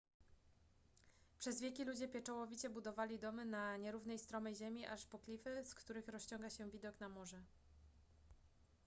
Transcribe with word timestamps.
przez 1.39 1.61
wieki 1.61 1.85
ludzie 1.85 2.07
pieczołowicie 2.07 2.69
budowali 2.69 3.19
domy 3.19 3.45
na 3.45 3.77
nierównej 3.77 4.19
stromej 4.19 4.55
ziemi 4.55 4.85
aż 4.85 5.05
po 5.05 5.19
klify 5.19 5.65
z 5.65 5.75
których 5.75 6.07
rozciąga 6.07 6.49
się 6.49 6.69
widok 6.69 6.99
na 6.99 7.09
morze 7.09 7.41